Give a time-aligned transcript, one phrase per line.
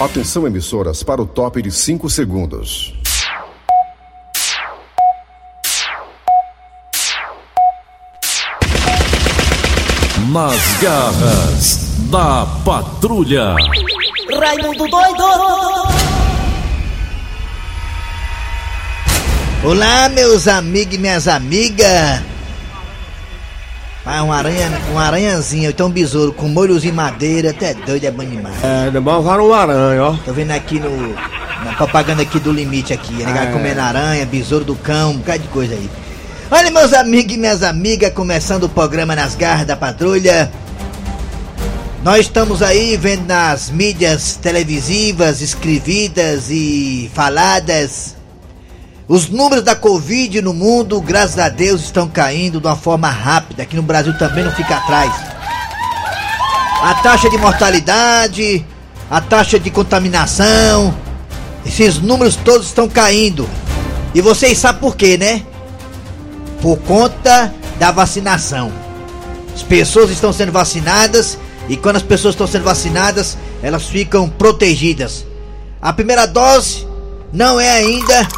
[0.00, 2.94] Atenção emissoras para o top de 5 segundos.
[10.32, 13.54] Nas garras da patrulha.
[14.40, 15.24] Raimundo doido!
[19.62, 22.22] Olá, meus amigos e minhas amigas.
[24.04, 28.10] Ah, um aranha, um aranhazinho, então um besouro com molhos de madeira, até doido é
[28.10, 28.56] bom demais.
[28.64, 30.16] É, demais um aranha, ó.
[30.24, 31.14] Tô vendo aqui no,
[31.64, 33.48] na propaganda aqui do limite aqui, né?
[33.48, 33.52] É.
[33.52, 35.90] comendo aranha, besouro do cão, um bocado de coisa aí.
[36.50, 40.50] Olha, meus amigos e minhas amigas, começando o programa Nas Garras da Patrulha.
[42.02, 48.16] Nós estamos aí vendo nas mídias televisivas, escrevidas e faladas.
[49.10, 53.64] Os números da Covid no mundo, graças a Deus, estão caindo de uma forma rápida.
[53.64, 55.12] Aqui no Brasil também não fica atrás.
[56.80, 58.64] A taxa de mortalidade,
[59.10, 60.94] a taxa de contaminação,
[61.66, 63.50] esses números todos estão caindo.
[64.14, 65.42] E vocês sabem por quê, né?
[66.62, 68.70] Por conta da vacinação.
[69.52, 71.36] As pessoas estão sendo vacinadas
[71.68, 75.26] e quando as pessoas estão sendo vacinadas, elas ficam protegidas.
[75.82, 76.86] A primeira dose
[77.32, 78.28] não é ainda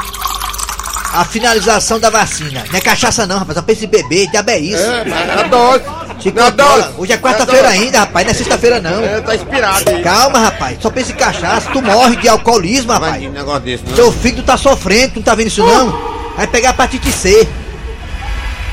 [1.13, 2.65] a finalização da vacina.
[2.71, 3.61] Não é cachaça não, rapaz.
[3.61, 4.83] Penso em beber, diabo é isso.
[4.83, 5.85] É, mas é doce.
[6.21, 6.89] Chico, Não é doce.
[6.97, 8.27] Hoje é quarta-feira ainda, rapaz.
[8.27, 9.05] Não é sexta-feira não.
[9.05, 10.03] É, tá inspirado aí.
[10.03, 10.79] Calma, rapaz.
[10.81, 11.71] Só pensa em cachaça.
[11.71, 13.19] Tu morre de alcoolismo, rapaz.
[13.21, 13.95] que negócio desse, não?
[13.95, 16.13] Seu filho tá sofrendo, tu não tá vendo isso não?
[16.37, 17.47] Vai pegar hepatite C.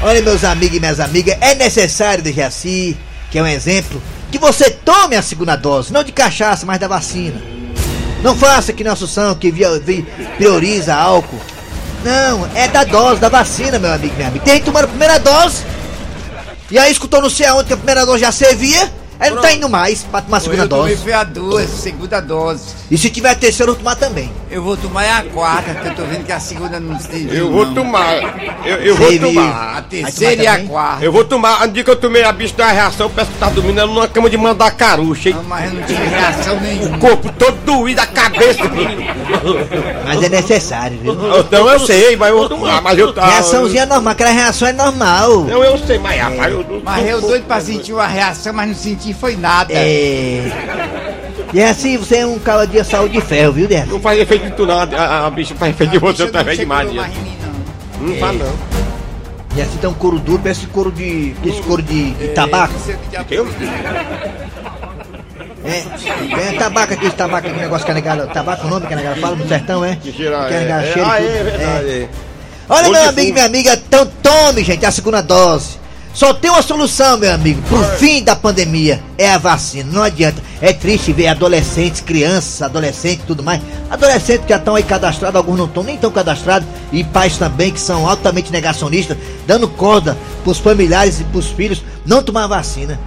[0.02, 2.98] Olha, meus amigos e minhas amigas, é necessário, de Jaci,
[3.30, 4.02] que é um exemplo,
[4.32, 7.42] que você tome a segunda dose, não de cachaça, mas da vacina.
[8.24, 9.52] Não faça que nosso São que
[10.38, 11.40] prioriza álcool.
[12.04, 14.46] Não, é da dose, da vacina, meu amigo minha amiga.
[14.46, 15.64] Tem gente tomando a primeira dose,
[16.72, 19.52] e aí escutou não sei aonde que a primeira dose já servia, aí não tá
[19.52, 20.98] indo mais pra tomar a segunda eu dose.
[20.98, 22.64] foi a duas, segunda dose.
[22.90, 24.32] E se tiver a terceira, eu vou tomar também.
[24.50, 27.28] Eu vou tomar é a quarta, porque eu tô vendo que a segunda não se
[27.32, 27.74] Eu vou não.
[27.76, 28.16] tomar.
[28.66, 29.28] Eu, eu vou Serviu.
[29.28, 29.78] tomar.
[29.78, 31.06] A terceira e a quarta.
[31.06, 31.68] Eu vou tomar.
[31.68, 34.28] No dia que eu tomei a bicha da reação, parece que tá dormindo numa cama
[34.30, 36.98] de mandacaru, cheio Não, mas eu não tive reação nenhuma.
[36.98, 38.64] o corpo todo doído, a cabeça.
[40.06, 41.14] Mas é necessário, viu?
[41.40, 42.82] então eu sei, mas eu vou tomar.
[42.82, 43.26] Mas eu tá.
[43.28, 45.44] Reaçãozinha normal, aquela reação é normal.
[45.44, 46.82] Não, eu sei, mas rapaz, eu não.
[46.84, 49.74] Mas eu doido pra sentir uma reação, mas não senti foi nada.
[49.74, 50.52] É.
[51.54, 53.90] E é assim, você é um cara de saúde de ferro, viu, Dercy?
[53.90, 54.80] Não faz efeito de tu não.
[54.80, 57.38] A, a, a bicha faz efeito de você, Bicho, tá não em mim,
[58.00, 58.08] não.
[58.08, 58.54] Não faz não.
[59.56, 61.34] E assim tem um couro duro, parece couro de.
[61.44, 62.74] Esse couro de, de tabaco.
[62.74, 63.48] Não sei o que diabo- Eu?
[65.66, 68.28] É, é tabaco, aquele tabaco, aquele negócio que a negada.
[68.28, 69.96] Tabaco o nome que a negada fala no sertão, é?
[69.96, 71.90] Que cheira- Que a negada é, cheira ah, é verdade.
[71.90, 71.92] É.
[72.04, 72.10] é.
[72.70, 75.80] Olha, meu de amigo e minha amiga, então tome, gente, a segunda dose.
[76.14, 79.90] Só tem uma solução, meu amigo, pro fim da pandemia: é a vacina.
[79.92, 80.42] Não adianta.
[80.62, 83.62] É triste ver adolescentes, crianças, adolescentes e tudo mais.
[83.90, 87.72] Adolescentes que já estão aí cadastrados, alguns não estão nem tão cadastrados, e pais também
[87.72, 93.00] que são altamente negacionistas, dando corda pros familiares e pros filhos não tomar vacina.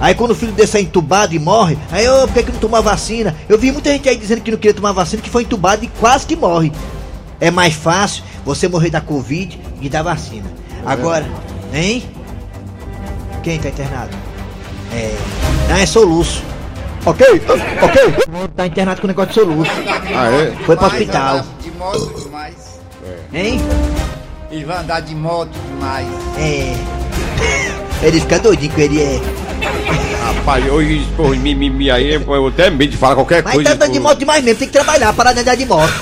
[0.00, 2.58] Aí quando o filho desse é entubado e morre, aí, ô, por que, que não
[2.58, 3.34] tomou a vacina?
[3.48, 5.88] Eu vi muita gente aí dizendo que não queria tomar vacina, que foi entubado e
[5.88, 6.70] quase que morre.
[7.40, 10.50] É mais fácil você morrer da Covid e da vacina.
[10.84, 11.26] Agora,
[11.72, 12.02] hein?
[13.46, 14.10] Quem tá internado?
[14.92, 15.14] É.
[15.68, 16.42] Não, é soluço.
[17.04, 17.24] Ok?
[17.80, 18.48] Ok?
[18.56, 19.70] Tá internado com negócio de soluço.
[20.12, 20.50] Ah, é?
[20.64, 21.36] Foi pro Mas hospital.
[21.36, 22.80] andar De moto demais.
[23.32, 23.60] Hein?
[24.50, 26.08] Ele vai andar de moto demais.
[26.36, 26.74] É.
[28.04, 29.20] Ele fica doidinho com ele é.
[30.24, 33.70] Rapaz, hoje, pô, mimimi aí, eu até medo de falar qualquer Mas coisa.
[33.70, 34.08] tá andando de pô.
[34.08, 35.92] moto demais mesmo, tem que trabalhar, parar de andar de moto.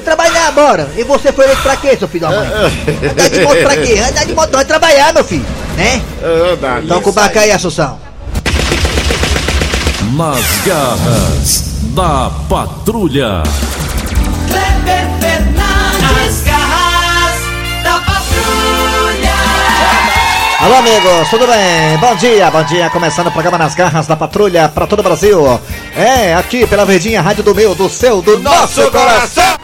[0.00, 0.88] Trabalhar, bora.
[0.96, 2.48] E você foi eleito pra quê, seu filho da mãe?
[3.10, 3.98] Andar de moto pra quê?
[3.98, 5.46] Andar de moto não é trabalhar, meu filho.
[5.76, 6.02] Né?
[6.20, 6.86] Verdade.
[6.86, 7.98] Toca o barco aí, Assunção.
[10.16, 13.42] Nas garras da patrulha.
[14.48, 17.40] Kleber Fernandes, garras
[17.84, 19.34] da patrulha.
[20.60, 21.96] Alô, amigos, tudo bem?
[21.98, 22.90] Bom dia, bom dia.
[22.90, 25.60] Começando o programa Nas Garras da Patrulha pra todo o Brasil.
[25.96, 29.56] É, aqui pela Verdinha, rádio do meu, do seu, do nosso coração.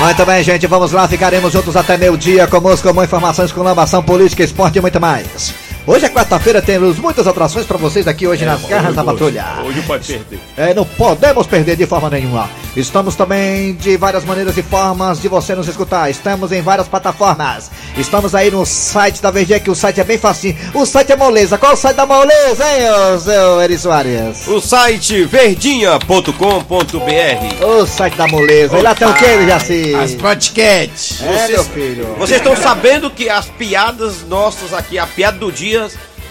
[0.00, 1.08] Muito bem, gente, vamos lá.
[1.08, 5.54] Ficaremos juntos até meio-dia música, com informações, com lambação, política, esporte e muito mais.
[5.86, 9.44] Hoje é quarta-feira, temos muitas atrações pra vocês aqui hoje nas Garras da Patrulha.
[9.64, 10.40] Hoje pode perder.
[10.56, 12.48] É, não podemos perder de forma nenhuma.
[12.76, 16.10] Estamos também de várias maneiras e formas de você nos escutar.
[16.10, 17.70] Estamos em várias plataformas.
[17.96, 20.56] Estamos aí no site da VG, que o site é bem facinho.
[20.74, 21.56] O site é moleza.
[21.56, 24.48] Qual é o site da moleza, hein, ô, seu Eri Soares?
[24.48, 27.64] O site verdinha.com.br.
[27.64, 28.78] O site da moleza.
[28.78, 29.94] E lá tem o que, Jaci?
[29.94, 31.22] As podcasts.
[31.22, 32.06] É, meu filho.
[32.18, 35.86] Vocês estão sabendo que as piadas nossas aqui, a piada do dia,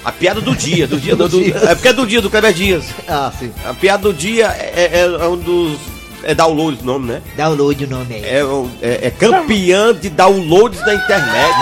[0.06, 1.56] A piada do dia, do dia do, Do do- dia.
[1.70, 2.84] É porque é do dia do Kleber Dias.
[3.08, 3.54] Ah, sim.
[3.66, 5.80] A piada do dia é, é- é um dos.
[6.24, 7.22] É downloads o nome, né?
[7.36, 8.24] Download o nome aí.
[8.24, 8.42] É,
[8.82, 11.54] é- é campeã de downloads na internet.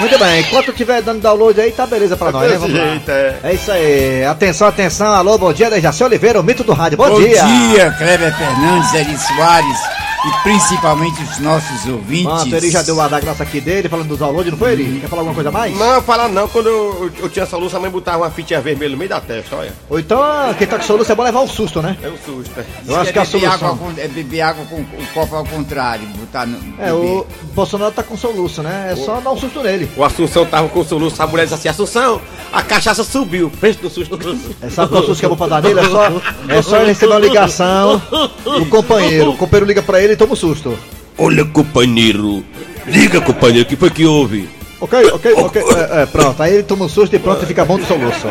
[0.00, 2.56] Muito bem, enquanto tiver dando download aí, tá beleza pra nós, né?
[2.56, 2.84] Vamos lá.
[3.12, 3.36] é.
[3.44, 4.24] É isso aí.
[4.24, 5.06] Atenção, atenção.
[5.12, 6.96] Alô, bom dia, Dejaci Oliveira, o mito do rádio.
[6.98, 7.42] Bom, Bom dia.
[7.44, 9.78] dia, Kleber Fernandes, Eri Soares
[10.24, 12.24] e principalmente os nossos ouvintes.
[12.24, 14.98] Pronto, ele já deu a da graça aqui dele, falando dos downloads, não foi, Eri?
[15.00, 15.76] Quer falar alguma coisa a mais?
[15.76, 18.60] Não, falar não, quando eu, eu, eu tinha essa luz, a mãe botava uma fitinha
[18.60, 19.72] vermelha no meio da testa, olha.
[19.90, 20.20] Ou então,
[20.58, 21.96] quem tá com soluço é bom levar um susto, né?
[22.02, 22.58] É um susto.
[22.60, 22.64] é.
[22.86, 23.76] Eu acho que a beber água, solução...
[23.78, 26.56] con- é beber água com o copo ao contrário, botar no.
[26.78, 26.94] É, beber.
[26.94, 28.90] o Bolsonaro tá com soluço, né?
[28.92, 29.90] É só dar um susto nele.
[29.96, 32.20] O Assunção tava com o soluço, a mulher disse assim, Assunção,
[32.52, 33.50] a cachaça subiu.
[33.60, 34.18] Presta no susto.
[34.62, 35.80] É, sabe qual susto que é bom pra dar nele?
[35.80, 36.04] É só,
[36.48, 38.00] é só ele receber uma ligação
[38.44, 39.30] do companheiro.
[39.30, 40.78] O companheiro liga pra ele e toma um susto.
[41.18, 42.44] Olha, companheiro.
[42.86, 44.48] Liga, companheiro, o que foi que houve?
[44.80, 45.62] Ok, ok, ok.
[45.62, 48.26] É, é, pronto, aí ele toma um susto e pronto, fica bom do soluço.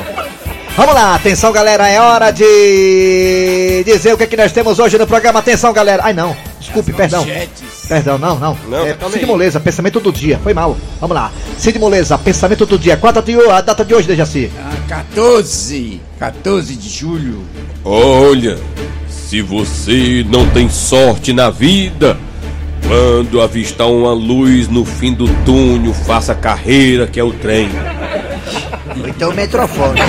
[0.76, 4.98] Vamos lá, atenção galera, é hora de dizer o que, é que nós temos hoje
[4.98, 5.40] no programa.
[5.40, 6.02] Atenção galera.
[6.06, 7.26] Ai não, desculpe, perdão.
[7.88, 8.58] Perdão, não, não.
[8.70, 9.26] Não, é, Cid.
[9.26, 10.40] Moleza, pensamento do dia.
[10.42, 10.78] Foi mal.
[11.02, 11.32] Vamos lá.
[11.58, 12.96] Cid Moleza, pensamento do dia.
[12.96, 14.50] Qual a data de, ho- a data de hoje, Dejaci?
[14.58, 17.44] Ah, 14, 14 de julho.
[17.84, 18.58] Olha,
[19.32, 22.18] se você não tem sorte na vida,
[22.86, 27.70] quando avistar uma luz no fim do túnel, faça carreira que é o trem.
[29.08, 30.02] Então o metrofone.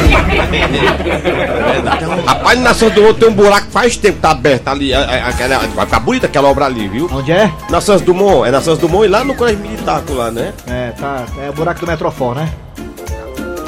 [2.26, 4.92] Rapaz, na Nação do Mundo tem um buraco que faz tempo que tá aberto ali.
[4.92, 7.08] aquela- vai ficar bonita aquela obra ali, viu?
[7.12, 7.48] Onde é?
[7.70, 10.52] Na Santos Dumont, é na Santos Dumont e lá no Colégio Militar lá, né?
[10.66, 11.26] É, tá.
[11.40, 12.48] É o buraco do metrofone, né?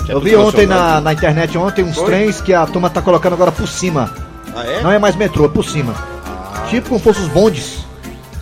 [0.09, 2.07] É Eu vi ontem na, na internet ontem uns Foi?
[2.07, 4.24] trens que a turma tá colocando agora por cima.
[4.55, 4.83] Ah, é?
[4.83, 5.95] Não é mais metrô, é por cima.
[6.69, 7.85] Tipo como fosse os bondes.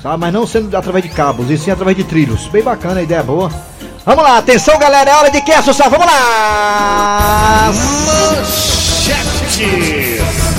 [0.03, 0.19] Sabe?
[0.19, 2.47] Mas não sendo através de cabos, e sim através de trilhos.
[2.49, 3.51] Bem bacana, a ideia é boa.
[4.05, 5.89] Vamos lá, atenção galera, é hora de que, Assunção?
[5.89, 7.71] Vamos lá!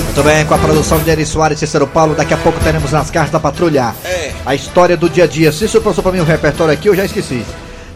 [0.04, 2.90] Muito bem, com a produção de Eri Soares e Cícero Paulo, daqui a pouco teremos
[2.92, 3.94] nas cartas da patrulha.
[4.46, 5.52] A história do dia a dia.
[5.52, 7.44] Se isso passou pra mim um repertório aqui, eu já esqueci.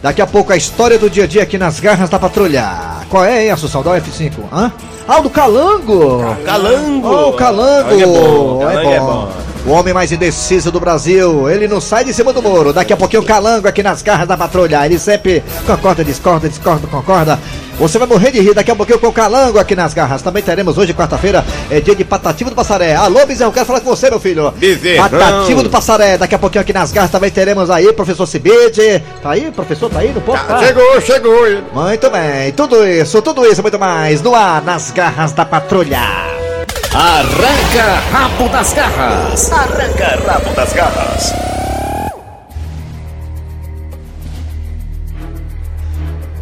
[0.03, 2.69] Daqui a pouco a história do dia a dia aqui nas garras da patrulha.
[3.09, 3.81] Qual é, hein, Assunção?
[3.81, 4.33] Dá o F5.
[4.51, 4.71] Hã?
[5.11, 6.19] Ah, o do Calango!
[6.45, 7.07] Calango!
[7.07, 7.89] Oh, o Calango!
[7.89, 9.05] Calango é bom, É Calango é bom.
[9.05, 9.48] bom.
[9.65, 12.71] O homem mais indeciso do Brasil, ele não sai de cima do muro.
[12.73, 14.85] Daqui a pouquinho o Calango aqui nas garras da patrulha.
[14.85, 17.39] Ele sempre concorda, discorda, discorda, concorda.
[17.77, 20.21] Você vai morrer de rir daqui a pouquinho com o Calango aqui nas garras.
[20.21, 22.95] Também teremos hoje, quarta-feira, é dia de Patativo do Passaré.
[22.95, 24.51] Alô, Bezerro, quero falar com você, meu filho.
[24.51, 25.09] Bezerrão.
[25.09, 26.17] Patativo do Passaré.
[26.17, 29.03] Daqui a pouquinho aqui nas garras também teremos aí, professor Cibide.
[29.21, 29.89] Tá aí, professor?
[29.89, 30.43] Tá aí no ponto?
[30.45, 31.47] Tá, chegou, chegou.
[31.47, 31.63] ele.
[31.73, 36.48] Muito bem, tudo isso, tudo isso, muito mais no ar, nas garras da patrulha.
[36.93, 39.51] Arranca rabo das garras.
[39.51, 41.33] Arranca rabo das garras.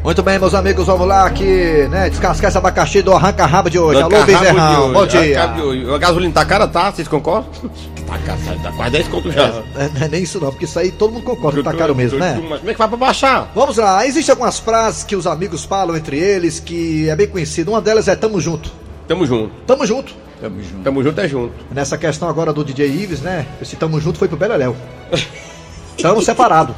[0.02, 2.10] Muito bem, meus amigos, vamos lá aqui, né?
[2.10, 4.00] Descascar esse abacaxi do arranca-rabo de hoje.
[4.00, 5.44] Arranca Alô, rabo Bezerrão, de hoje, bom dia.
[5.44, 5.96] arranca.
[5.96, 6.92] A gasolina tá cara, tá?
[6.94, 7.52] Vocês concordam?
[8.08, 9.48] Tá cara, tá quase 10 conto já.
[9.76, 11.94] É, não é nem isso não, porque isso aí todo mundo concorda que tá caro
[11.94, 12.42] mesmo, né?
[12.50, 13.52] Mas como é que vai pra baixar?
[13.54, 17.72] Vamos lá, existem algumas frases que os amigos falam entre eles que é bem conhecido.
[17.72, 18.87] Uma delas é tamo junto.
[19.08, 19.52] Tamo junto.
[19.66, 20.14] Tamo junto.
[20.42, 20.84] Tamo junto.
[20.84, 21.54] Tamo junto é junto.
[21.72, 23.48] Nessa questão agora do DJ Ives, né?
[23.62, 24.76] Esse tamo junto foi pro Beleléu.
[26.02, 26.76] Tamo separado.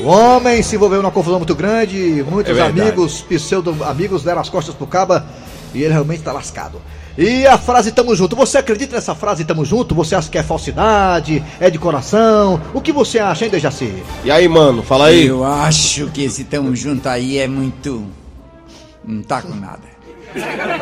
[0.00, 4.74] O homem se envolveu numa confusão muito grande, muitos É amigos, pseudo-amigos deram as costas
[4.74, 5.26] pro caba
[5.74, 6.80] e ele realmente tá lascado.
[7.16, 9.94] E a frase tamo junto, você acredita nessa frase tamo junto?
[9.94, 11.44] Você acha que é falsidade?
[11.60, 12.60] É de coração?
[12.72, 14.02] O que você acha, hein, Dejaci?
[14.24, 15.26] E aí, mano, fala aí.
[15.26, 18.04] Eu acho que esse tamo junto aí é muito.
[19.04, 19.93] Não tá com nada.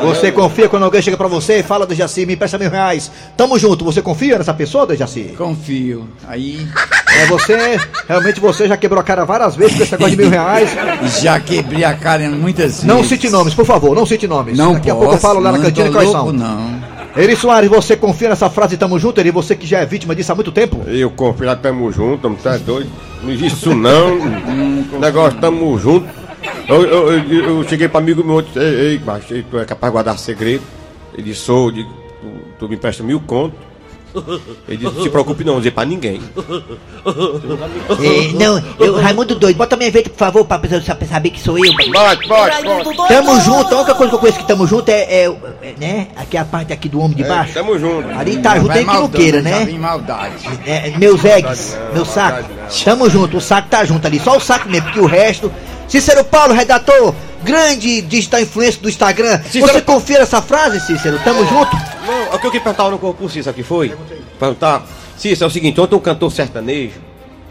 [0.01, 3.11] Você confia quando alguém chega pra você e fala, Dejaci, me empresta mil reais.
[3.37, 5.33] Tamo junto, você confia nessa pessoa, Dejaci?
[5.37, 6.07] Confio.
[6.27, 6.67] Aí
[7.17, 10.29] É você, realmente você já quebrou a cara várias vezes com esse negócio de mil
[10.31, 10.71] reais.
[11.21, 12.83] já quebrei a cara muitas vezes.
[12.83, 14.57] Não cite nomes, por favor, não cite nomes.
[14.57, 16.33] Não Daqui a posso, pouco eu falo lá na cantina quais louco, são.
[16.33, 16.93] não.
[17.15, 19.29] Eri Soares, você confia nessa frase tamo junto, Eri?
[19.29, 20.81] Você que já é vítima disso há muito tempo?
[20.87, 22.89] Eu confio lá, tamo junto, não tá doido?
[23.21, 24.17] Não existe isso não.
[24.99, 26.07] Negócio, tamo junto.
[26.67, 29.65] Eu, eu, eu, eu cheguei pra amigo meu, disse, ei, ei, macho, ei, tu é
[29.65, 30.63] capaz de guardar segredo?
[31.13, 31.89] Ele disse, sou, digo,
[32.21, 32.27] tu,
[32.59, 33.55] tu me empresta mil conto.
[34.67, 36.21] Ele disse, não se preocupe não, não dizer pra ninguém.
[37.99, 41.39] É, não, eu, Raimundo doido, bota minha vez, por favor, pra pessoa sa- saber que
[41.41, 41.73] sou eu.
[41.91, 42.97] Pode, pode, Raimundo pode.
[42.97, 43.07] doido.
[43.07, 45.25] Tamo junto, a única coisa que eu conheço que tamo junto é, é,
[45.61, 46.07] é, né?
[46.15, 47.53] Aqui é a parte aqui do homem de baixo.
[47.55, 48.07] Tamo junto.
[48.09, 49.65] Ali tá junto, Vai nem que não queira, né?
[49.79, 50.35] maldade.
[50.65, 52.47] É, meus eggs, meu saco.
[52.85, 55.51] Tamo junto, o saco tá junto ali, só o saco mesmo, porque o resto.
[55.93, 59.39] Cícero Paulo, redator, grande digital influencer do Instagram.
[59.43, 61.19] Cícero- Você confia nessa frase, Cícero?
[61.23, 61.69] Tamo junto?
[62.07, 63.95] Não, o que eu queria perguntar no concurso, isso aqui foi?
[64.39, 64.87] Perguntar.
[65.15, 66.99] Cícero, é o seguinte, ontem um cantor sertanejo,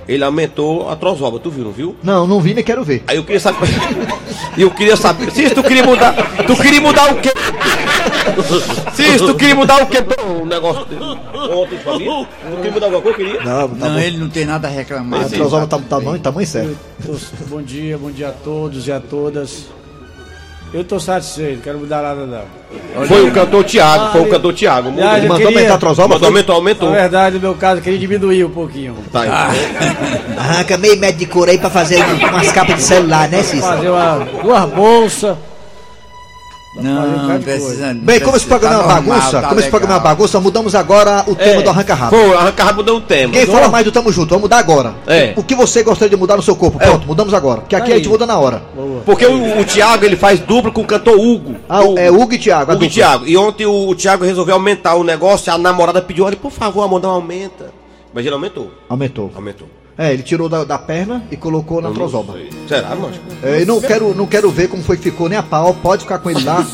[0.08, 1.96] ele aumentou a trozoba, tu viu, não viu?
[2.02, 3.02] Não, não vi nem quero ver.
[3.06, 3.68] Aí eu queria saber.
[4.56, 5.30] Eu queria saber.
[5.30, 6.14] Se tu queria mudar.
[6.46, 7.32] Tu queria mudar o quê?
[8.92, 9.98] Se tu queria mudar o quê?
[10.26, 10.82] Um negócio.
[11.56, 12.26] Ontem pra mim.
[12.50, 13.18] Tu queria mudar alguma coisa?
[13.18, 13.42] Eu queria.
[13.42, 13.98] Não, tá Não, bom.
[13.98, 15.22] ele não tem nada a reclamar.
[15.22, 16.76] A trozoba tá tamanho, tamanho certo.
[17.48, 19.66] Bom dia, bom dia a todos e a todas.
[20.74, 23.06] Eu tô satisfeito, quero mudar nada não.
[23.06, 24.90] Foi o cantor Tiago, foi o Ah, cantor Tiago.
[24.90, 25.04] Mudou.
[25.04, 26.08] Eu Mandou queria- aumentar a trozoba?
[26.14, 26.88] Mandou, aumentou, aumentou.
[26.90, 28.96] Na verdade, no meu caso, eu queria diminuir um pouquinho.
[29.12, 29.28] Tá aí.
[30.38, 33.60] Arranca meio metro de couro aí pra fazer umas capas de celular, né, Cícero?
[33.62, 35.36] Fazer uma, duas bolsas.
[36.74, 37.92] Não, de precisa.
[37.94, 41.22] Bem, como esse programa é uma bagunça, como esse programa é uma bagunça, mudamos agora
[41.26, 42.16] o tema do Arranca Rabo.
[42.16, 43.32] Pô, arranca rabo mudou um tema.
[43.32, 44.94] Quem fala mais do Tamo Junto, vamos mudar agora.
[45.06, 45.34] É.
[45.36, 46.78] O que você gostaria de mudar no seu corpo?
[46.78, 47.62] Pronto, mudamos agora.
[47.68, 48.10] Que aqui a gente Aí.
[48.10, 48.62] muda na hora.
[49.04, 51.56] Porque o, o Thiago ele faz dupla com o cantor Hugo.
[51.68, 52.72] Ah, o, é Hugo e Thiago.
[52.72, 52.88] Hugo e.
[52.88, 53.26] Thiago.
[53.26, 56.82] E ontem o, o Thiago resolveu aumentar o negócio, a namorada pediu, olha, por favor,
[56.82, 57.70] amor, não aumenta.
[58.14, 58.70] Mas ele aumentou.
[58.88, 59.30] Aumentou.
[59.34, 59.68] Aumentou.
[59.96, 62.34] É, ele tirou da, da perna e colocou na trozoba.
[62.66, 63.12] Será, mano?
[63.42, 66.02] É, e não quero, não quero ver como foi que ficou nem a pau, pode
[66.02, 66.66] ficar com ele lá.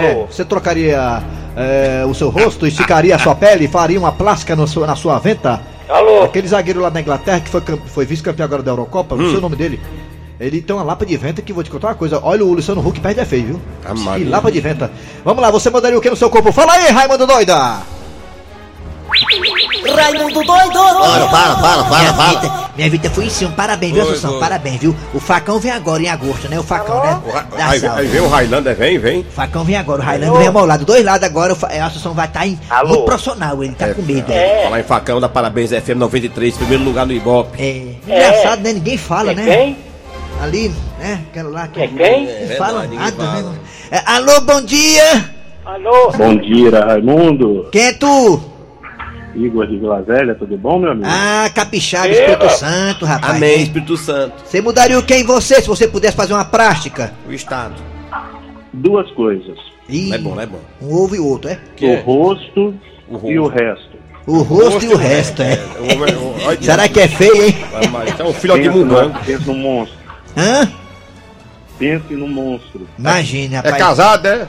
[0.05, 1.23] É, você trocaria
[1.57, 5.19] é, o seu rosto, esticaria a sua pele, faria uma plástica no seu- na sua
[5.19, 5.61] venta?
[5.89, 6.23] Alô?
[6.23, 9.41] Aquele zagueiro lá na Inglaterra que foi, foi vice-campeão agora da Eurocopa, não sei o
[9.41, 9.81] nome dele.
[10.41, 12.19] Ele tem uma lapa de venta que vou te contar uma coisa.
[12.23, 13.61] Olha o Luciano Huck perde é feio, viu?
[13.85, 14.91] Ah, que lapa de venta.
[15.25, 16.51] Vamos lá, você mandaria o que no seu corpo?
[16.53, 17.81] Fala aí, Raimundo Doida!
[19.97, 20.73] Raimundo doido!
[20.73, 22.71] Para, para, para, para, para.
[22.77, 24.39] Minha vida foi em cima, parabéns, viu, Assunção?
[24.39, 24.97] Parabéns, viu?
[25.15, 26.59] O facão vem agora em agosto, né?
[26.59, 27.21] O facão, né?
[27.57, 29.21] Da Aí, aí vem o Highlander, vem, vem.
[29.21, 30.85] O facão vem agora, o Highlander vem amolado.
[30.85, 32.89] Dois lados agora, o a Assunção vai estar em Alô?
[32.91, 34.31] muito profissional, ele tá com medo.
[34.33, 34.65] É.
[34.65, 37.63] Falar em facão da Parabéns FM 93, primeiro lugar no Ibope.
[37.63, 37.95] É.
[38.07, 38.73] Engraçado, né?
[38.73, 39.45] Ninguém fala, né?
[39.45, 39.77] Quem?
[40.43, 41.21] Ali, né?
[41.31, 42.27] Aquela lá que É quem?
[42.49, 43.43] não fala verdade, nada, né?
[43.43, 43.55] fala.
[43.91, 45.31] É, alô, bom dia!
[45.65, 46.11] Alô?
[46.17, 47.69] Bom dia, Raimundo.
[47.71, 48.43] Quem é tu?
[49.35, 51.07] Igor de Vila Velha, tudo bom, meu amigo?
[51.09, 52.09] Ah, capixaba.
[52.09, 53.37] Espírito Santo, rapaz.
[53.37, 53.63] Amém, né?
[53.63, 54.35] Espírito Santo.
[54.45, 57.13] Você mudaria o que em você se você pudesse fazer uma prática?
[57.27, 57.75] O Estado.
[58.73, 59.57] Duas coisas:
[59.89, 60.61] Ih, Não é bom, não é bom.
[60.83, 61.59] Um ovo e o outro, é?
[61.77, 62.01] Que o é?
[62.01, 62.75] rosto
[63.09, 63.59] O e o rosto.
[63.59, 63.93] resto.
[64.27, 65.59] O rosto e o resto, é.
[65.81, 67.55] O homem- o- olha, Será que é feio, hein?
[68.19, 69.09] É um filho de Pense, mugango.
[69.15, 69.99] no, pense no monstro.
[70.37, 70.73] Hã?
[71.79, 72.87] Pense no monstro.
[72.99, 73.77] Imagine, É rapaz.
[73.79, 74.47] casado, é?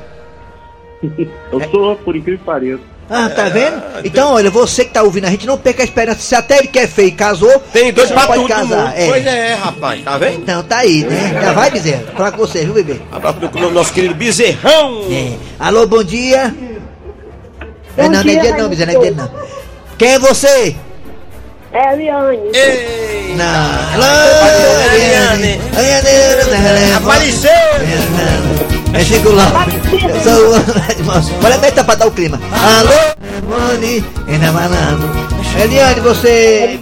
[1.51, 2.92] Eu sou, por incrível que pareça.
[3.09, 3.81] Ah, tá vendo?
[4.03, 6.19] Então, olha, você que tá ouvindo a gente, não perca a esperança.
[6.21, 8.55] Se até ele que é feio e casou, Tem dois você pra pode tudo no
[8.55, 8.85] casar.
[8.87, 8.93] mundo.
[8.97, 9.07] É.
[9.07, 10.33] Pois é, rapaz, tá vendo?
[10.41, 11.39] Então, tá aí, né?
[11.41, 11.71] Já vai.
[12.15, 13.01] Falar com você, viu, bebê?
[13.11, 15.05] Abraço pro nosso querido Bezerrão.
[15.11, 15.33] É.
[15.59, 16.53] Alô, bom dia.
[17.97, 19.29] é, não, não é dia, dia não, Bezerra, não é dia não.
[19.97, 20.75] Quem é você?
[21.73, 22.37] É a Eliane.
[22.53, 23.45] Ei, Não.
[23.93, 25.59] Alô, Eliane.
[25.77, 26.93] Eliane.
[26.93, 27.51] apareceu!
[28.93, 29.01] É,
[29.33, 29.65] lá.
[29.91, 31.45] Eu sou o...
[31.45, 32.39] Olha bem, tá pra dar o clima.
[32.51, 32.91] Alô,
[33.73, 34.05] Eliane.
[34.27, 35.09] Enamalando.
[35.59, 36.79] Eliane, você...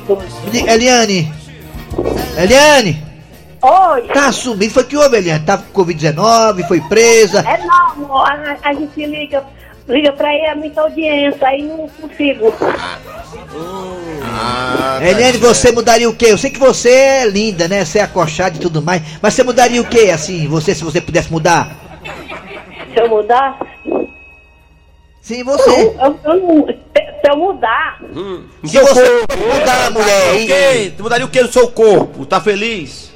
[0.67, 1.33] Eliane.
[2.37, 3.01] Eliane.
[3.61, 4.07] Oi.
[4.13, 4.73] Tá sumindo.
[4.73, 5.45] Foi que houve, Eliane?
[5.45, 7.45] Tava com Covid-19, foi presa.
[7.47, 8.27] É não, amor.
[8.27, 9.43] A, a gente liga,
[9.87, 12.53] liga pra ele, é muita audiência, aí não consigo.
[14.23, 16.25] Ah, tá Eliane, você mudaria o quê?
[16.29, 17.85] Eu sei que você é linda, né?
[17.85, 19.01] Você é acochada e tudo mais.
[19.21, 20.45] Mas você mudaria o quê, assim?
[20.49, 21.90] Você, se você pudesse mudar?
[22.93, 23.59] Se eu mudar,
[25.21, 25.69] Sim, você.
[25.69, 27.99] eu, eu não- se eu mudar,
[28.65, 30.33] Se você pudesse mudar, mulher.
[30.35, 30.93] O quê?
[30.97, 32.25] Tu mudaria o que no seu corpo?
[32.25, 33.11] Tá feliz?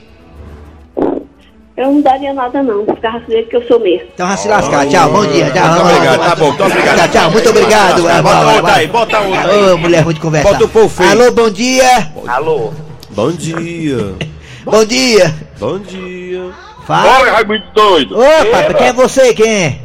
[1.77, 2.85] eu não mudaria nada não.
[2.85, 4.07] Ficava dele que eu sou mesmo.
[4.13, 4.87] Então vai se lascar.
[4.87, 5.51] Tchau, bom dia.
[5.51, 6.97] Tchau, Muito obrigado, tá bom, muito obrigado.
[6.97, 8.01] Tchau, tchau, muito obrigado.
[8.01, 9.73] Bota outra aí, bota outra aí.
[9.73, 10.51] Ô, mulher ruim de conversar.
[10.53, 11.09] Bota o povo feio.
[11.09, 12.11] Alô, bom dia.
[12.27, 12.71] Alô?
[13.09, 14.15] Bom dia.
[14.63, 15.35] Bom dia.
[15.59, 16.51] Bom dia.
[16.85, 17.19] Fala.
[17.21, 18.17] Oi, Raimundo doido.
[18.19, 19.33] Opa, quem é você?
[19.33, 19.75] Quem é?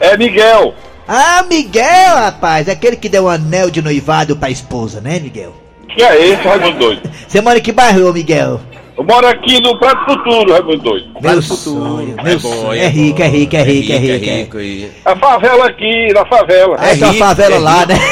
[0.00, 0.74] É Miguel.
[1.06, 2.68] Ah, Miguel, rapaz.
[2.68, 5.54] Aquele que deu um anel de noivado pra esposa, né, Miguel?
[5.88, 7.10] Que é esse, Raimundo doido?
[7.26, 8.60] Você mora em que bairro, ô, Miguel?
[8.96, 11.06] Eu moro aqui no Prato Futuro, Raimundo doido.
[11.20, 11.56] Meu futuro.
[11.96, 12.72] sonho, É meu bom, sonho.
[12.80, 14.58] é É rico, é rico, é rico, é É rico.
[14.58, 14.94] é rico.
[15.06, 16.76] A favela aqui, na favela.
[16.76, 17.92] Tem uma rico, favela é lá, rico.
[17.92, 17.98] né?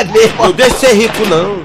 [0.00, 0.42] É mesmo.
[0.42, 1.62] Não deixa de ser rico, não.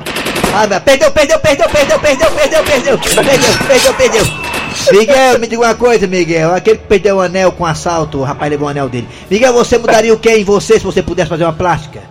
[0.56, 4.43] Ah, perdeu, perdeu, perdeu, perdeu, perdeu, perdeu, perdeu, perdeu, perdeu, perdeu.
[4.92, 6.54] Miguel, me diga uma coisa, Miguel.
[6.54, 9.08] Aquele que perdeu o anel com assalto, o rapaz levou o anel dele.
[9.30, 12.02] Miguel, você mudaria o que em você se você pudesse fazer uma plástica?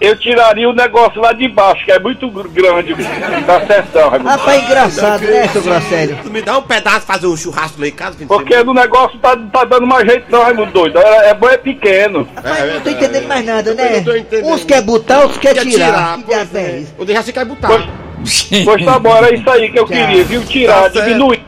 [0.00, 2.92] Eu tiraria o negócio lá de baixo, que é muito gr- grande,
[3.46, 4.28] da sessão, Raimundo.
[4.28, 6.18] Rapaz, engraçado, né, seu Grosselho?
[6.22, 8.16] Tu me dá um pedaço fazer um churrasco lá em casa?
[8.18, 10.98] de Porque no negócio tá, tá dando mais jeito não, Raimundo doido.
[10.98, 12.28] É, é bom, é pequeno.
[12.36, 13.96] Rapaz, não tô entendendo mais nada, né?
[13.96, 14.52] não tô entendendo.
[14.52, 16.18] Uns quer botar, outros quer Quer tirar.
[16.18, 16.82] tirar, Que é?
[16.98, 17.68] O Dejaci quer botar.
[17.68, 17.84] Pois,
[18.64, 20.44] pois tá bom, era isso aí que eu queria, viu?
[20.44, 21.06] Tirar, Tá certo.
[21.06, 21.40] diminuir.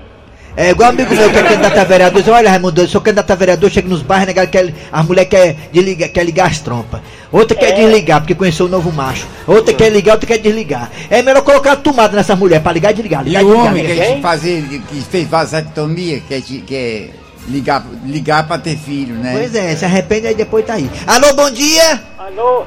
[0.56, 2.22] É igual amigo meu que é candidato a vereador.
[2.22, 5.28] diz, Olha, Raimundo, eu sou candidato a vereador, chega nos bairros, né, quer, as mulheres
[5.28, 7.00] querem desligar, quer ligar as trompas.
[7.30, 9.26] Outra quer desligar, porque conheceu o novo macho.
[9.46, 10.90] Outra quer ligar, outra quer desligar.
[11.10, 13.22] É melhor colocar a tomada nessas mulheres pra ligar e desligar.
[13.26, 17.10] E Ligar o desligar, homem que quer fazer, que fez vasectomia, quer, te- quer
[17.48, 19.34] ligar, ligar pra ter filho, né?
[19.36, 20.90] Pois é, se arrepende aí depois tá aí.
[21.06, 22.02] Alô, bom dia!
[22.18, 22.64] Alô?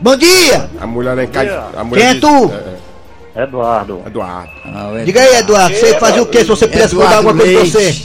[0.00, 0.70] Bom dia!
[0.80, 1.64] A mulher lá em casa.
[1.92, 2.50] Quem é tu?
[2.50, 2.71] É, é,
[3.34, 4.02] Eduardo.
[4.06, 4.50] Eduardo.
[4.64, 7.44] Ah, o Diga aí, Eduardo, você fazia o que se você pudesse mudar Eduardo alguma
[7.44, 8.02] coisa pra você?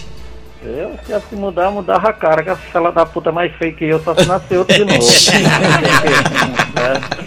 [0.63, 3.71] Eu, se eu se mudar, mudava a cara, que essa fela da puta mais feia
[3.73, 4.99] que eu, só se nascer outro de novo.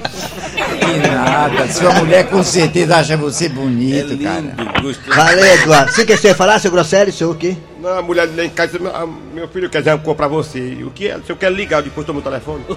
[0.93, 4.55] Que nada, sua mulher com certeza acha você bonito, cara.
[5.15, 5.93] Valeu, Eduardo.
[5.93, 7.57] Você quer você falar, seu Grosselio, seu o quê?
[7.81, 10.29] Não, a mulher lá em casa disse, "Ah, meu filho quer dizer uma coisa pra
[10.29, 10.79] você.
[10.85, 11.19] O que é?
[11.25, 12.63] Se eu quero ligar, depois toma o telefone.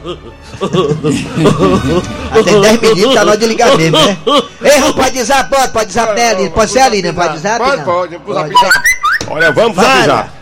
[2.43, 4.17] Tem 10 minutos, tá na hora de ligar mesmo, né?
[4.62, 6.50] Ei, não pode usar, pode, pode usar, né, Aline?
[6.51, 7.58] Pode ser a Aline, pode usar?
[7.58, 8.72] Pode, pode, vamos avisar.
[9.29, 9.86] Olha, vamos Vai.
[9.98, 10.34] avisar.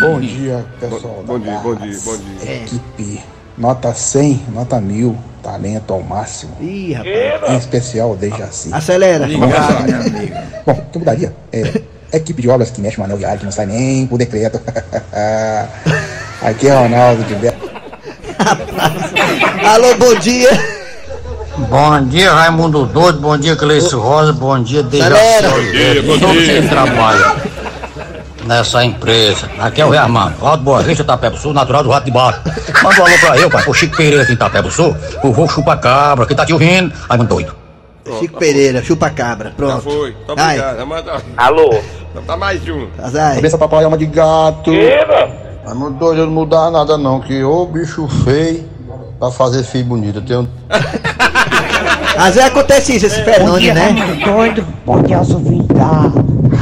[0.00, 1.24] Bom dia, pessoal.
[1.26, 2.54] Bom da dia, bom dia, bom dia.
[2.54, 3.22] Equipe,
[3.58, 6.52] nota 100, nota 1000, talento ao máximo.
[6.60, 7.52] Ih, rapaz.
[7.52, 8.70] Em especial, desde assim.
[8.72, 9.24] Acelera.
[9.24, 10.36] Obrigado, meu amigo.
[10.64, 11.82] Bom, o que eu mudaria é
[12.16, 14.60] equipe de obras que mexe no anel diário, que não sai nem por decreto.
[16.42, 17.52] Aqui é Ronaldo de Bé.
[19.64, 20.50] Alô, bom dia.
[21.68, 23.18] Bom dia, Raimundo Doido.
[23.20, 24.32] Bom dia, Cleice Rosa.
[24.32, 25.50] Bom dia, Galera.
[25.50, 26.06] Dejaci.
[26.06, 26.62] Bom E todos dia.
[26.62, 27.36] que trabalham
[28.48, 29.48] nessa empresa.
[29.60, 30.34] Aqui é o Rei Armando.
[30.44, 32.40] Alto Boa Vista, Itapé do Sul, natural do Rato de Baixo.
[32.82, 33.62] Manda um alô pra eu, pai.
[33.62, 34.96] Pro Chico Pereira aqui em Itapé do Sul.
[35.22, 36.92] O vô chupa cabra, que tá te ouvindo.
[37.08, 37.54] Raimundo Doido.
[38.18, 39.82] Chico Pereira, chupa cabra, Já pronto.
[39.82, 40.12] foi.
[40.26, 40.86] Tá obrigado.
[40.86, 41.78] Manda- Alô?
[42.26, 42.88] Tá mais um.
[43.02, 43.34] Azar.
[43.36, 44.62] Cabeça papai alma de gato.
[44.70, 45.28] Queira?
[45.64, 48.64] Mas não doido não mudar nada não, que ô bicho feio
[49.18, 50.16] pra fazer filho bonito.
[50.16, 50.48] Eu tenho
[52.16, 53.94] Às vezes acontece isso, esse fenômeno, né?
[54.24, 54.66] doido.
[54.86, 56.10] Bom dia aos ouvintes da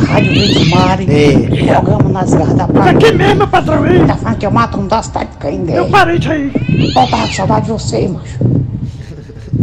[0.08, 1.06] Rádio Vinte Mari.
[1.10, 1.66] É.
[1.74, 2.90] Programa nas garras da praia.
[2.92, 4.06] Aqui mesmo, patrão, hein?
[4.06, 5.78] Tá falando que eu mato um da cidade de Canindé.
[5.78, 6.52] Eu parei de aí.
[6.96, 8.38] Eu tava com saudade de você, macho.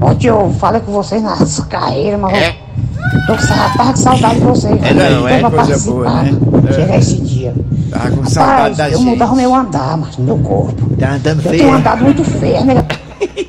[0.01, 2.49] Ontem eu falei com vocês nas carreiras, mas É?
[2.49, 4.79] eu tô com saudade de vocês.
[4.83, 6.31] É, não, é coisa boa, né?
[6.73, 7.53] Chegar esse dia.
[7.89, 9.07] Tava com saudade Rapaz, da eu gente.
[9.09, 10.89] mudava o meu andar, mas meu corpo.
[10.97, 11.63] Tá andando Eu feio.
[11.63, 12.75] tenho andado muito feio, né?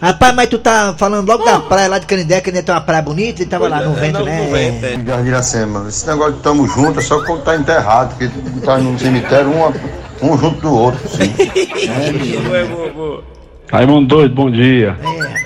[0.01, 3.03] Rapaz, mas tu tá falando logo da praia lá de Canindé, que tem uma praia
[3.03, 4.49] bonita e tava lá no vento, né?
[5.07, 5.87] Jardim Iracema.
[5.89, 8.31] Esse negócio de tamo junto é só quando tá enterrado, porque
[8.65, 9.73] tá no cemitério uma,
[10.23, 11.01] um junto do outro.
[11.09, 11.33] Sim.
[13.73, 14.97] Raimundo doido, bom dia.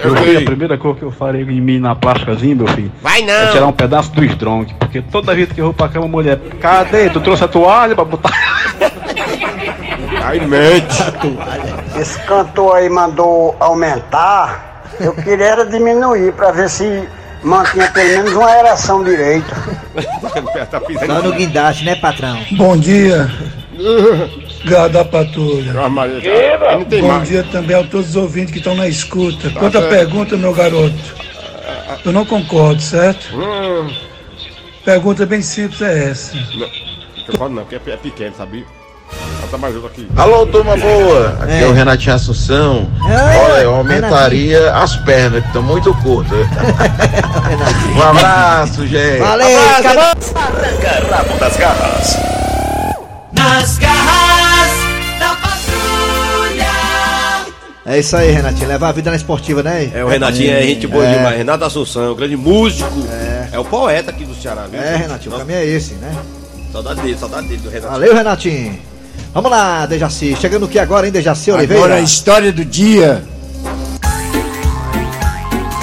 [0.00, 2.92] Eu Eu vi a primeira coisa que eu farei em mim na plasticazinha, meu filho.
[3.00, 3.68] Vai É tirar não.
[3.68, 4.74] um pedaço do strong.
[4.78, 7.08] Porque toda vez que eu vou pra cama, mulher, cadê?
[7.08, 8.30] Tu trouxe a toalha pra botar?
[10.24, 10.96] Aí mente.
[12.00, 14.84] Esse cantor aí mandou aumentar.
[15.00, 17.08] Eu queria era diminuir pra ver se
[17.42, 19.54] mantinha pelo menos uma ereção direita.
[20.70, 20.80] tá.
[21.06, 22.38] Só no guindaste, né, patrão?
[22.52, 23.30] Bom dia,
[24.64, 25.72] gado da patrulha.
[25.72, 29.50] Tá- Não Bom dia também a todos os ouvintes que estão na escuta.
[29.50, 29.90] Tá Quanto à certo.
[29.94, 30.94] pergunta, meu garoto,
[32.04, 33.36] eu não concordo, certo?
[33.36, 33.88] Hum,
[34.84, 36.34] Pergunta bem simples é essa.
[36.56, 36.68] não.
[37.28, 38.64] Eu falo não, porque é é pequeno, sabia?
[39.48, 40.06] Ela tá mais junto aqui.
[40.14, 41.38] Alô, turma boa!
[41.40, 41.66] Aqui é, É.
[41.66, 42.86] o Renatinho Assunção.
[43.08, 46.46] É, Olha, eu aumentaria as pernas, que estão muito curtas.
[47.96, 49.18] um abraço, gente.
[49.20, 50.02] Valeu, acabou.
[50.02, 52.16] Arranca rabo das garras.
[53.32, 54.70] Nas garras
[55.18, 56.66] da patrulha.
[57.86, 58.68] É isso aí, Renatinho.
[58.68, 59.90] Levar a vida na esportiva, né?
[59.94, 61.16] É, o Renatinho é gente boa É.
[61.16, 61.38] demais.
[61.38, 62.90] Renato Assunção, grande músico.
[63.50, 63.58] É.
[63.58, 64.78] o poeta aqui do Ceará, viu?
[64.78, 66.14] É, Renatinho, o caminho é esse, né?
[66.70, 67.90] Saudade dele, saudade dele, do Renatinho.
[67.92, 68.87] Valeu, Renatinho.
[69.32, 70.36] Vamos lá, Dejaci.
[70.36, 71.84] Chegando aqui agora, hein, Dejaci Oliveira?
[71.84, 73.24] Agora a história do dia.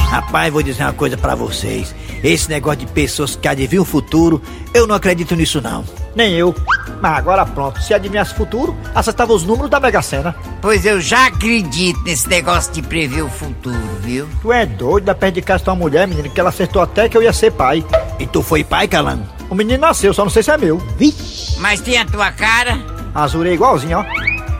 [0.09, 1.93] Rapaz, vou dizer uma coisa pra vocês.
[2.23, 4.41] Esse negócio de pessoas que adivinham o futuro,
[4.73, 5.83] eu não acredito nisso não.
[6.15, 6.55] Nem eu.
[7.01, 10.35] Mas agora pronto, se adivinhasse o futuro, acertava os números da Mega Sena.
[10.61, 14.27] Pois eu já acredito nesse negócio de prever o futuro, viu?
[14.41, 17.07] Tu é doido, da perto de casa tem uma mulher, menino, que ela acertou até
[17.07, 17.85] que eu ia ser pai.
[18.17, 19.23] E tu foi pai, Calango?
[19.49, 20.77] O menino nasceu, só não sei se é meu.
[20.97, 21.59] Vixe.
[21.59, 22.77] Mas tem a tua cara,
[23.15, 24.05] Azul é igualzinho, ó.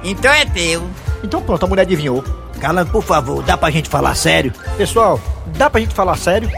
[0.02, 0.90] então é teu.
[1.22, 2.24] Então pronto, a mulher adivinhou.
[2.60, 4.54] Calango, por favor, dá pra gente falar sério?
[4.78, 5.20] Pessoal,
[5.58, 6.50] dá pra gente falar sério?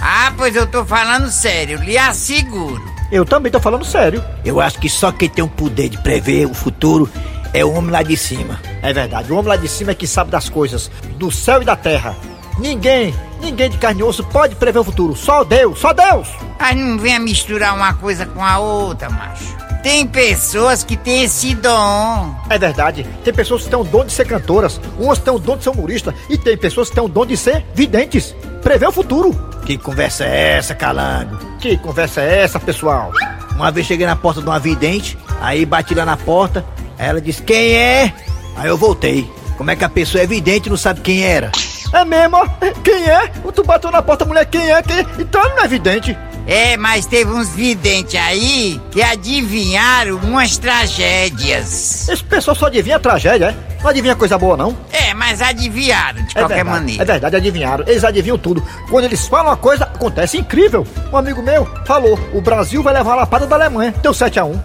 [0.00, 2.80] Ah, pois eu tô falando sério, lhe asseguro.
[3.10, 4.24] Eu também tô falando sério.
[4.44, 7.10] Eu acho que só quem tem o poder de prever o futuro
[7.52, 8.60] é o homem lá de cima.
[8.80, 11.64] É verdade, o homem lá de cima é que sabe das coisas, do céu e
[11.64, 12.14] da terra.
[12.58, 15.16] Ninguém, ninguém de carne e osso pode prever o futuro.
[15.16, 16.28] Só Deus, só Deus.
[16.58, 19.59] Aí não venha misturar uma coisa com a outra, macho.
[19.82, 22.34] Tem pessoas que têm esse dom.
[22.50, 25.56] É verdade, tem pessoas que têm o dom de ser cantoras, umas têm o dom
[25.56, 28.34] de ser humorista e tem pessoas que têm o dom de ser videntes.
[28.62, 29.32] Prever o futuro.
[29.64, 31.38] Que conversa é essa, calango?
[31.58, 33.10] Que conversa é essa, pessoal?
[33.54, 36.64] Uma vez cheguei na porta de uma vidente, aí bati lá na porta,
[36.98, 38.12] aí ela disse, quem é?
[38.56, 39.30] Aí eu voltei.
[39.56, 41.52] Como é que a pessoa é vidente e não sabe quem era?
[41.92, 42.36] É mesmo?
[42.36, 42.46] ó.
[42.82, 43.28] Quem é?
[43.54, 44.82] Tu bateu na porta, mulher, quem é?
[44.82, 45.06] Quem é?
[45.18, 46.16] Então não é vidente.
[46.46, 52.08] É, mas teve uns videntes aí que adivinharam umas tragédias.
[52.08, 53.70] Esse pessoal só adivinha tragédia, é?
[53.82, 54.76] Não adivinha coisa boa, não?
[54.92, 57.02] É, mas adivinharam de É qualquer verdade, maneira.
[57.02, 57.84] É verdade, adivinharam.
[57.86, 58.62] Eles adivinham tudo.
[58.90, 60.86] Quando eles falam uma coisa, acontece incrível.
[61.12, 63.94] Um amigo meu falou: o Brasil vai levar a lapada da Alemanha.
[64.02, 64.60] Deu 7x1.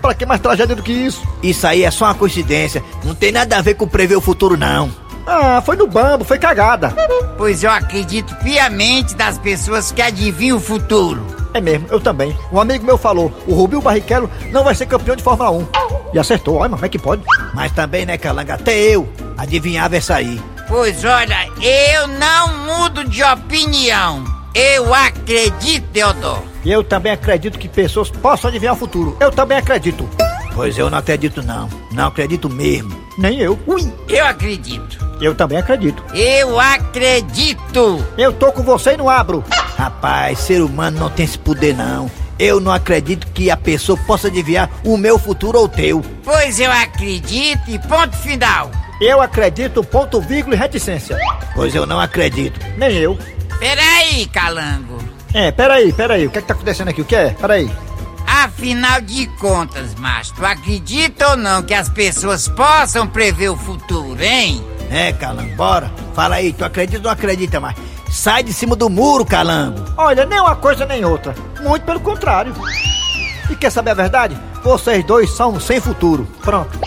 [0.00, 1.22] Pra que mais tragédia do que isso?
[1.42, 2.82] Isso aí é só uma coincidência.
[3.04, 4.90] Não tem nada a ver com prever o futuro, não.
[5.26, 6.94] Ah, foi no bambo, foi cagada.
[7.36, 11.24] Pois eu acredito piamente das pessoas que adivinham o futuro.
[11.52, 12.36] É mesmo, eu também.
[12.52, 15.66] Um amigo meu falou: o Rubinho Barrichello não vai ser campeão de Fórmula 1.
[16.12, 17.22] E acertou, olha, mas como é que pode?
[17.54, 18.54] Mas também, né, Calanga?
[18.54, 20.40] Até eu adivinhava essa aí.
[20.68, 24.24] Pois olha, eu não mudo de opinião.
[24.54, 26.42] Eu acredito, Deodoro.
[26.64, 29.16] E eu também acredito que pessoas possam adivinhar o futuro.
[29.20, 30.08] Eu também acredito.
[30.60, 31.70] Pois eu não acredito, não.
[31.90, 32.94] Não acredito mesmo.
[33.16, 33.58] Nem eu.
[33.66, 34.98] Ui, eu acredito.
[35.18, 36.04] Eu também acredito.
[36.12, 38.04] Eu acredito.
[38.18, 39.42] Eu tô com você e não abro.
[39.78, 42.10] Rapaz, ser humano não tem esse poder, não.
[42.38, 46.04] Eu não acredito que a pessoa possa adivinhar o meu futuro ou o teu.
[46.22, 48.70] Pois eu acredito e ponto final.
[49.00, 51.16] Eu acredito, ponto, vírgula e reticência.
[51.54, 52.60] Pois eu não acredito.
[52.76, 53.18] Nem eu.
[53.58, 54.98] Peraí, calango.
[55.32, 56.26] É, peraí, peraí.
[56.26, 57.00] O que é que tá acontecendo aqui?
[57.00, 57.30] O que é?
[57.30, 57.70] Peraí.
[58.42, 64.16] Afinal de contas, macho, tu acredita ou não que as pessoas possam prever o futuro,
[64.18, 64.64] hein?
[64.90, 65.92] É, Calango, bora.
[66.14, 67.76] Fala aí, tu acredita ou não acredita mais?
[68.10, 69.84] Sai de cima do muro, Calango.
[69.94, 71.34] Olha, nem uma coisa nem outra.
[71.60, 72.54] Muito pelo contrário.
[73.50, 74.34] E quer saber a verdade?
[74.64, 76.26] Vocês dois são sem futuro.
[76.40, 76.78] Pronto.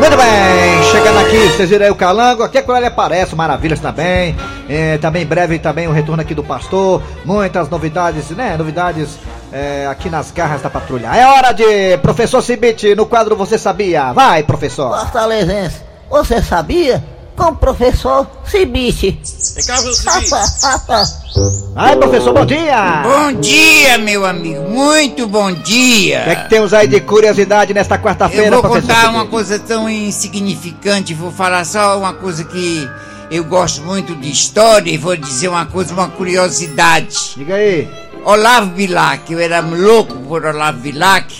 [0.00, 3.78] Muito bem, chegando aqui, vocês viram aí o Calango, aqui é quando ele aparece, maravilhas
[3.78, 4.36] também.
[4.68, 8.56] É, também em breve também o retorno aqui do pastor, muitas novidades, né?
[8.56, 9.10] Novidades
[9.52, 11.06] é, aqui nas garras da patrulha.
[11.14, 14.12] É hora de professor Cibite no quadro Você Sabia.
[14.12, 14.98] Vai, professor.
[14.98, 15.76] Fortalezense,
[16.10, 17.02] você sabia?
[17.36, 19.20] Com o professor Cibite.
[21.76, 23.02] Ai, professor, bom dia!
[23.02, 26.20] Bom dia, meu amigo, muito bom dia.
[26.20, 28.88] O que é que temos aí de curiosidade nesta Eu quarta-feira, vou professor?
[28.88, 29.30] contar uma Cibite?
[29.30, 32.88] coisa tão insignificante, vou falar só uma coisa que
[33.30, 37.34] eu gosto muito de história e vou dizer uma coisa, uma curiosidade.
[37.36, 37.88] Diga aí.
[38.24, 41.32] Olavo Bilac, eu era louco por Olavo Bilac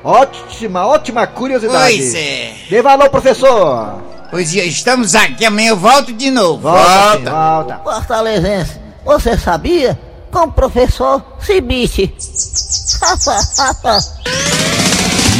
[0.02, 1.96] Ótima, ótima curiosidade.
[1.96, 2.52] Pois é.
[2.68, 4.02] Dê valor, professor.
[4.30, 6.58] Pois é, estamos aqui, amanhã eu volto de novo.
[6.58, 7.80] Volta, filho, volta.
[7.84, 8.72] Fortalezense,
[9.04, 9.98] você sabia?
[10.34, 12.12] Com o professor Cibite.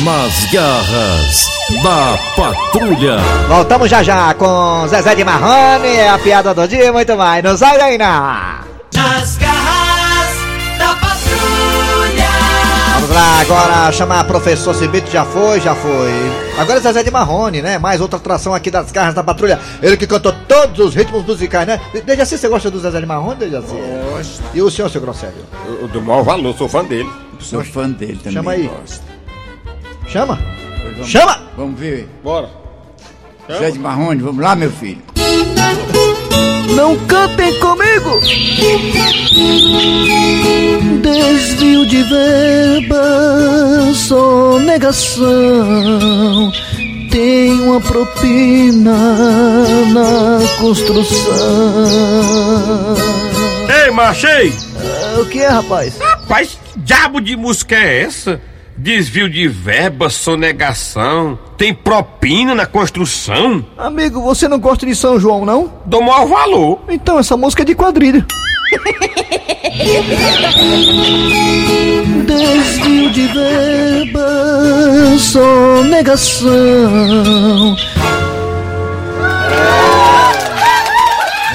[0.04, 1.50] Nas garras
[1.83, 3.16] da patrulha.
[3.48, 7.42] Voltamos já já com Zezé de Marrone, a piada do dia e muito mais.
[7.42, 8.07] Não sai daí, não.
[8.94, 11.93] Nas garras da patrulha.
[13.14, 16.11] Lá, agora chamar professor Cibito, já foi, já foi.
[16.59, 17.79] Agora é Zezé de Marrone, né?
[17.79, 19.61] Mais outra atração aqui das garras da patrulha.
[19.81, 21.81] Ele que cantou todos os ritmos musicais, né?
[22.05, 23.77] Desde assim, você gosta do Zezé de Marrone, desde assim?
[24.11, 24.42] Gosto.
[24.53, 25.44] E o senhor, seu Grosselio?
[25.83, 27.09] O do maior valor, sou fã dele.
[27.38, 28.33] Sou fã dele também.
[28.33, 28.66] Chama aí.
[28.81, 29.03] gosto.
[30.09, 30.38] Chama?
[30.94, 31.40] Vamos- Chama!
[31.57, 32.09] Vamos ver.
[32.22, 32.48] Bora.
[33.48, 35.03] Zé de Marrone, vamos lá, meu filho.
[36.75, 38.20] Não cantem comigo!
[41.01, 45.25] Desvio de verba, sonegação.
[47.11, 48.97] Tem uma propina
[49.92, 51.35] na construção.
[53.85, 54.53] Ei, machei!
[55.20, 55.97] o que é, rapaz?
[55.99, 58.40] Rapaz, que diabo de música é essa?
[58.77, 63.65] Desvio de verba, sonegação, tem propina na construção?
[63.79, 65.73] Amigo, você não gosta de São João, não?
[65.87, 66.81] Dou maior valor.
[66.89, 68.27] Então essa música é de quadrilha.
[72.27, 76.51] Desvio de verba, sonegação.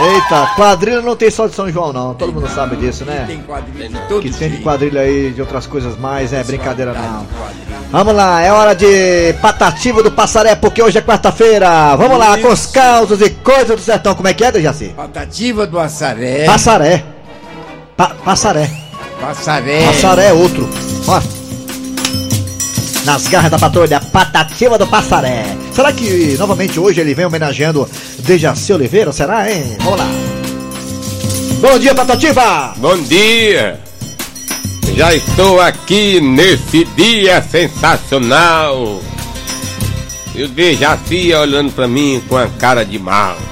[0.02, 3.26] Eita, quadrilha não tem só de São João não, todo mundo sabe disso, né?
[3.28, 4.64] Tem quadrilha de todo Que tem jeito.
[4.64, 7.28] quadrilha aí de outras coisas mais, é brincadeira não.
[7.92, 11.96] Vamos lá, é hora de patativa do Passaré, porque hoje é quarta-feira.
[11.96, 14.14] Vamos lá, com os causos e coisas do sertão.
[14.16, 14.94] Como é que é, Dejaci?
[14.96, 16.46] Patativa do Assaré.
[16.46, 17.04] Passaré.
[17.98, 18.70] Pa passaré.
[19.20, 19.86] Passaré.
[19.86, 20.70] Passaré é outro.
[21.08, 21.38] Ó.
[23.06, 25.46] Nas garras da patrulha, patativa do Passaré.
[25.74, 29.12] Será que novamente hoje ele vem homenageando Dejaci Oliveira?
[29.12, 29.78] Será, hein?
[29.80, 30.08] Vamos lá.
[31.62, 32.74] Bom dia, patativa!
[32.78, 33.80] Bom dia!
[34.96, 39.02] Já estou aqui nesse dia sensacional.
[40.36, 43.38] E o Dejaci olhando pra mim com a cara de mal.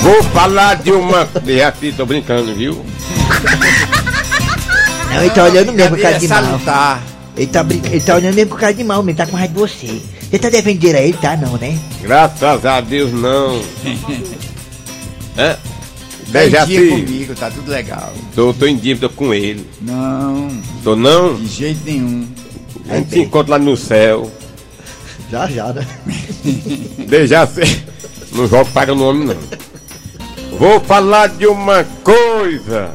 [0.00, 1.24] Vou falar de uma.
[1.42, 2.84] Dejaci, tô brincando, viu?
[5.14, 6.42] Não, ele tá olhando mesmo com cara de mal.
[6.44, 7.02] salutar.
[7.36, 7.82] Ele tá, brin...
[7.86, 10.00] ele tá olhando mesmo com cara de mal, ele tá com raiva de você.
[10.30, 11.36] Você tá devendo dinheiro a ele, tá?
[11.36, 11.78] Não, né?
[12.00, 13.60] Graças a Deus, não.
[15.36, 15.56] É?
[16.28, 18.12] Dez dias Dejaci, comigo, tá tudo legal.
[18.36, 19.68] tô, tô em dívida com ele.
[19.80, 20.48] Não,
[20.84, 21.34] Tô não?
[21.34, 22.26] de jeito nenhum.
[22.88, 24.30] A gente se encontra lá no céu.
[25.30, 25.84] Já, já, né?
[27.08, 27.84] Dejaci.
[28.32, 29.36] Não jogo para o nome, não.
[30.58, 32.92] Vou falar de uma coisa.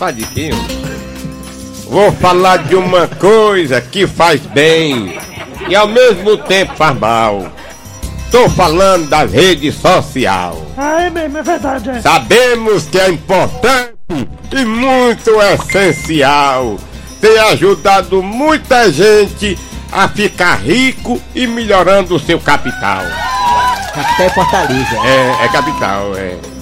[0.00, 0.50] Homem?
[1.88, 5.18] Vou falar de uma coisa que faz bem
[5.68, 7.46] e ao mesmo tempo faz mal.
[8.30, 10.58] Tô falando das redes sociais.
[10.76, 11.88] Ah, é mesmo, é verdade.
[11.88, 12.00] É.
[12.00, 13.94] Sabemos que é importante
[14.52, 16.76] e muito essencial.
[17.20, 19.56] Tem ajudado muita gente
[19.90, 23.02] a ficar rico e melhorando o seu capital.
[23.94, 24.96] Até Fortaleza.
[25.06, 26.55] É, é capital, é.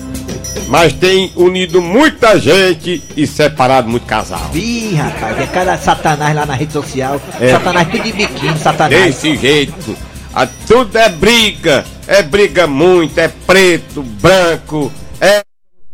[0.68, 4.50] Mas tem unido muita gente e separado muito casal.
[4.54, 7.20] Ih, rapaz, é cada satanás lá na rede social.
[7.40, 7.50] É.
[7.50, 9.04] Satanás tudo de biquíni, satanás.
[9.06, 9.96] Desse jeito.
[10.34, 11.84] A- tudo é briga.
[12.06, 15.42] É briga muito, é preto, branco, é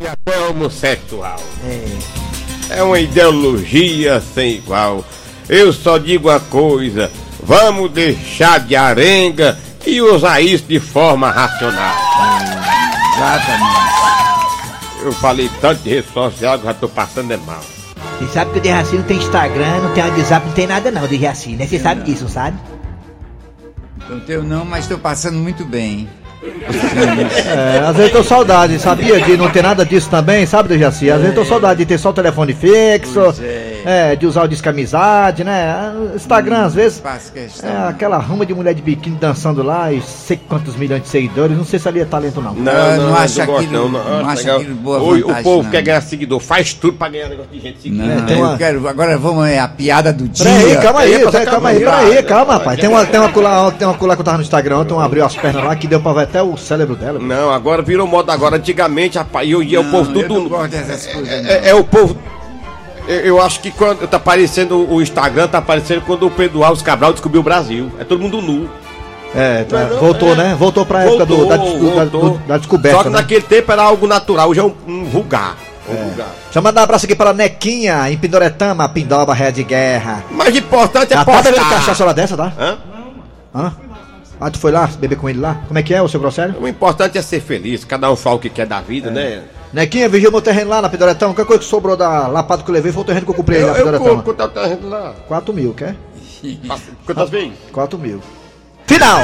[0.04, 1.38] até homossexual.
[2.68, 5.04] É uma ideologia sem igual.
[5.48, 7.10] Eu só digo uma coisa:
[7.42, 11.94] vamos deixar de arenga e usar isso de forma racional.
[13.16, 14.19] Exatamente.
[15.02, 17.60] Eu falei tanto de rede social que já tô passando é mal.
[18.18, 21.06] Você sabe que o Dejaci não tem Instagram, não tem WhatsApp, não tem nada não,
[21.06, 21.66] Dejaci, né?
[21.66, 22.58] Você sabe disso, não sabe?
[24.08, 26.08] Não tenho não, mas tô passando muito bem.
[26.42, 29.20] É, às vezes tô saudade, sabia?
[29.20, 31.10] De não ter nada disso também, sabe, Dejaci?
[31.10, 33.59] Às vezes tô saudade de ter só o telefone fixo, é,
[34.16, 35.92] de usar o disco amizade, né?
[36.14, 37.68] Instagram, às vezes, Faço questão.
[37.70, 41.56] é aquela ruma de mulher de biquíni dançando lá e sei quantos milhões de seguidores,
[41.56, 42.54] não sei se ali é talento não.
[42.54, 44.56] Não, Eu não, não acho gosto, aquilo- não Acho acho legal.
[44.60, 45.70] aquilo boa o, o povo não.
[45.70, 48.04] quer ganhar seguidor, faz tudo pra ganhar negócio de gente seguindo.
[48.06, 48.88] Não, eu uma- quero.
[48.88, 50.44] Agora vamos é a piada do dia.
[50.44, 52.22] Peraí, calma aí, Aí, calma, calma calma aí, aí, peraí, vai.
[52.22, 52.80] calma, rapaz.
[52.80, 55.24] Tem uma, tem uma cula, tem uma cula que eu tava no Instagram ontem, abriu
[55.24, 57.18] as pernas lá que deu pra ver até o cérebro dela.
[57.18, 58.56] Não, agora virou moda agora.
[58.56, 60.50] Antigamente, rapaz, eu ia o Não, povo eu tudo.
[60.50, 60.66] não não.
[60.66, 62.16] É, é o povo.
[63.08, 66.82] Eu, eu acho que quando tá aparecendo o Instagram, tá aparecendo quando o Pedro Alves
[66.82, 67.90] Cabral descobriu o Brasil.
[67.98, 68.68] É todo mundo nu.
[69.34, 70.36] É, tá, Não, não, voltou, é.
[70.36, 70.56] né?
[70.58, 72.30] Voltou pra época do- da, Voltou, desco- da- voltou.
[72.30, 72.96] do- da descoberta.
[72.98, 73.16] Só que né?
[73.18, 75.56] naquele tempo era algo natural, hoje é um, um vulgar.
[75.88, 76.28] Um vulgar.
[76.44, 80.24] Deixa eu mandar um abraço aqui para Nequinha, em Pindoretama, Pindoba, Ré de Guerra.
[80.32, 81.70] Mas importante é Já tá bebendo postar.
[81.76, 82.52] cachaça hora dessa, tá?
[82.58, 82.78] Hã?
[83.54, 83.72] Hã?
[84.40, 85.58] Ah, tu foi lá beber com ele lá?
[85.68, 86.54] Como é que é o seu grosselho?
[86.60, 89.42] O importante é ser feliz, cada um fala o que quer da vida, né?
[89.72, 91.32] Nequinha, vigia meu terreno lá na Pindoretama.
[91.32, 93.62] Qualquer coisa que sobrou da lapada que eu levei foi o terreno que eu comprei
[93.62, 95.14] Eu, lá na compro quanto tá terreno lá.
[95.28, 95.96] 4 mil, quer?
[97.06, 97.52] Quantas vezes?
[97.72, 98.20] 4 mil.
[98.86, 99.20] Final!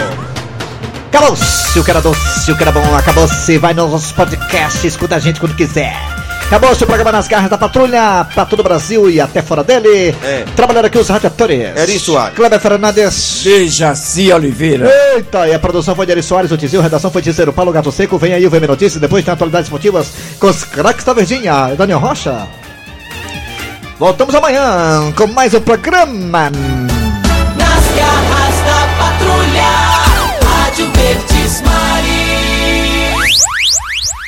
[1.09, 3.59] Acabou-se o que era doce, o que era bom, acabou-se.
[3.59, 6.16] Vai nos nossos podcasts, escuta a gente quando quiser.
[6.47, 10.15] Acabou-se o programa Nas Garras da Patrulha, pra todo o Brasil e até fora dele.
[10.23, 10.45] É.
[10.55, 11.77] Trabalhando aqui os radiatores.
[11.77, 12.37] Eri Soares.
[12.37, 13.43] Kleber Fernandes.
[13.43, 14.89] Dejaci Oliveira.
[15.15, 17.53] Eita, e a produção foi de Eri Soares, o Tizil, a redação foi de Cícero
[17.53, 18.17] Paulo Gato Seco.
[18.17, 20.07] Vem aí o VM Notícias, depois tem atualidades esportivas
[20.39, 21.75] com os craques da Verdinha.
[21.77, 22.47] Daniel Rocha.
[23.99, 26.51] Voltamos amanhã com mais um programa